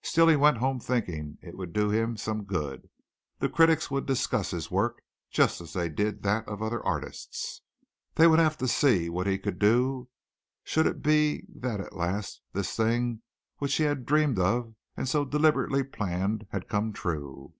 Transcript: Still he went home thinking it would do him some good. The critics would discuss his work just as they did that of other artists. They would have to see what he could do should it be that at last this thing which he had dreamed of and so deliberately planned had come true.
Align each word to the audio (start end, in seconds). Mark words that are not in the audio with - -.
Still 0.00 0.28
he 0.28 0.34
went 0.36 0.56
home 0.56 0.80
thinking 0.80 1.36
it 1.42 1.54
would 1.54 1.74
do 1.74 1.90
him 1.90 2.16
some 2.16 2.44
good. 2.44 2.88
The 3.38 3.50
critics 3.50 3.90
would 3.90 4.06
discuss 4.06 4.50
his 4.50 4.70
work 4.70 5.02
just 5.30 5.60
as 5.60 5.74
they 5.74 5.90
did 5.90 6.22
that 6.22 6.48
of 6.48 6.62
other 6.62 6.82
artists. 6.86 7.60
They 8.14 8.26
would 8.26 8.38
have 8.38 8.56
to 8.64 8.66
see 8.66 9.10
what 9.10 9.26
he 9.26 9.36
could 9.38 9.58
do 9.58 10.08
should 10.64 10.86
it 10.86 11.02
be 11.02 11.44
that 11.54 11.80
at 11.80 11.94
last 11.94 12.40
this 12.54 12.74
thing 12.74 13.20
which 13.58 13.74
he 13.74 13.84
had 13.84 14.06
dreamed 14.06 14.38
of 14.38 14.74
and 14.96 15.06
so 15.06 15.26
deliberately 15.26 15.82
planned 15.84 16.46
had 16.50 16.70
come 16.70 16.94
true. 16.94 17.52